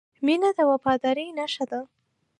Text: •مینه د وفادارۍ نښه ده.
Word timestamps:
•مینه 0.25 0.49
د 0.57 0.59
وفادارۍ 0.71 1.27
نښه 1.39 1.65
ده. 1.71 1.81